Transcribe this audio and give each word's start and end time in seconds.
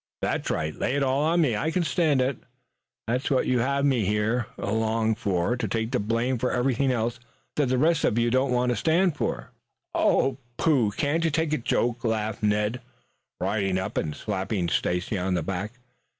"That's 0.23 0.49
right, 0.49 0.73
lay 0.73 0.95
it 0.95 1.03
all 1.03 1.31
to 1.31 1.37
me. 1.37 1.55
I 1.55 1.69
can 1.69 1.83
stand 1.83 2.21
it. 2.23 2.39
That's 3.05 3.29
what 3.29 3.45
you 3.45 3.59
have 3.59 3.85
me 3.85 4.41
along 4.57 5.13
for 5.13 5.55
to 5.55 5.67
take 5.67 5.91
the 5.91 5.99
blame 5.99 6.39
for 6.39 6.51
everything 6.51 6.91
else 6.91 7.19
that 7.55 7.67
the 7.67 7.77
rest 7.77 8.03
of 8.03 8.17
you 8.17 8.31
don't 8.31 8.51
want 8.51 8.71
to 8.71 8.75
stand 8.75 9.15
for." 9.15 9.51
"Oh, 9.93 10.39
pooh! 10.57 10.89
Can't 10.89 11.23
you 11.23 11.29
take 11.29 11.53
a 11.53 11.57
joke?" 11.59 12.03
laughed 12.03 12.41
Ned, 12.41 12.81
riding 13.39 13.77
up 13.77 13.95
and 13.95 14.15
slapping 14.15 14.69
Stacy 14.69 15.19
on 15.19 15.35
the 15.35 15.43
back. 15.43 15.73